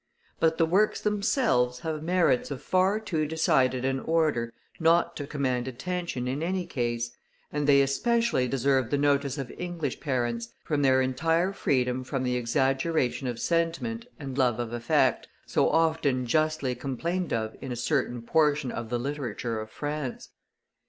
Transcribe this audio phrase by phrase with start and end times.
[0.39, 5.67] But the works themselves have merits of far too decided an order not to command
[5.67, 7.11] attention in any case,
[7.53, 12.35] and they especially deserve the notice of English parents, from their entire freedom from the
[12.35, 18.23] exaggeration of sentiment and love of effect, so often justly complained of in a certain
[18.23, 20.29] portion of the Literature of France.